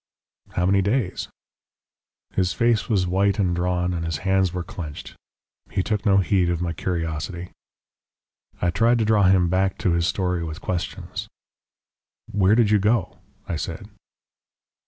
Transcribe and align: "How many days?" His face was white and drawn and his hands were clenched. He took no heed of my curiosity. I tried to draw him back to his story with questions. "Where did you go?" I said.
"How 0.53 0.65
many 0.65 0.81
days?" 0.81 1.27
His 2.33 2.53
face 2.53 2.89
was 2.89 3.05
white 3.05 3.37
and 3.37 3.55
drawn 3.55 3.93
and 3.93 4.03
his 4.03 4.17
hands 4.25 4.51
were 4.51 4.63
clenched. 4.63 5.15
He 5.69 5.83
took 5.83 6.07
no 6.07 6.17
heed 6.17 6.49
of 6.49 6.59
my 6.59 6.73
curiosity. 6.73 7.51
I 8.59 8.71
tried 8.71 8.97
to 8.97 9.05
draw 9.05 9.25
him 9.25 9.47
back 9.47 9.77
to 9.77 9.91
his 9.93 10.07
story 10.07 10.43
with 10.43 10.59
questions. 10.59 11.27
"Where 12.31 12.55
did 12.55 12.71
you 12.71 12.79
go?" 12.79 13.19
I 13.47 13.57
said. 13.57 13.91